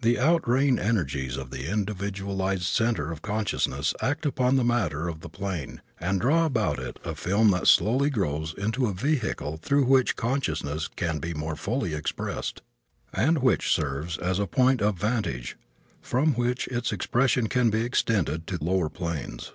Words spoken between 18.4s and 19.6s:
to lower planes.